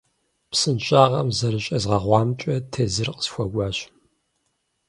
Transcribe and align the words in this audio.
Псынщӏагъэм 0.51 1.29
зэрыщӏезгъэгъуамкӏэ 1.37 2.55
тезыр 2.71 3.09
къысхуэкӏуащ. 3.15 3.77